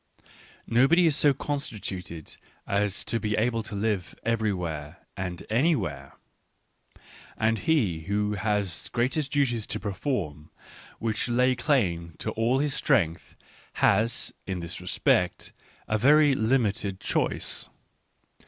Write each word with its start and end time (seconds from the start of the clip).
Nobody 0.65 1.05
is 1.05 1.15
so 1.15 1.31
constituted 1.31 2.35
as 2.65 3.05
to 3.05 3.19
be 3.19 3.35
able 3.35 3.61
to 3.61 3.75
live 3.75 4.15
everywhere 4.23 4.97
and 5.15 5.45
anywhere; 5.47 6.13
and 7.37 7.59
he 7.59 7.99
who 8.05 8.33
has 8.33 8.89
great 8.89 9.11
duties 9.11 9.67
to 9.67 9.79
perform, 9.79 10.49
which 10.97 11.29
lay 11.29 11.53
claim 11.55 12.15
to 12.17 12.31
all 12.31 12.57
his 12.57 12.73
strength, 12.73 13.35
has, 13.73 14.33
in 14.47 14.59
this 14.59 14.81
respect, 14.81 15.53
a 15.87 15.99
very 15.99 16.33
limited 16.33 16.99
choice. 16.99 17.69